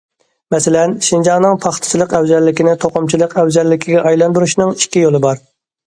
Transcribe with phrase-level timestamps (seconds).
[0.53, 5.49] مەسىلەن، شىنجاڭنىڭ پاختىچىلىق ئەۋزەللىكىنى توقۇمىچىلىق ئەۋزەللىكىگە ئايلاندۇرۇشنىڭ ئىككى يولى بار.